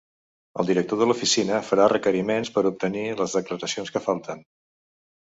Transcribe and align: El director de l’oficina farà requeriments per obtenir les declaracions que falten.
El 0.63 0.69
director 0.71 0.99
de 1.01 1.07
l’oficina 1.09 1.59
farà 1.69 1.87
requeriments 1.95 2.53
per 2.57 2.65
obtenir 2.73 3.07
les 3.23 3.39
declaracions 3.41 3.97
que 3.99 4.07
falten. 4.11 4.47